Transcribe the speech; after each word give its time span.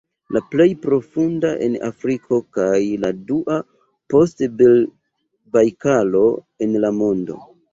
La 0.35 0.39
plej 0.51 0.65
profunda 0.85 1.51
en 1.65 1.75
Afriko 1.89 2.39
kaj 2.57 2.79
la 3.05 3.11
dua 3.33 3.59
post 4.15 4.43
Bajkalo 5.59 6.25
en 6.69 6.79
la 6.87 6.95
mondo. 7.03 7.39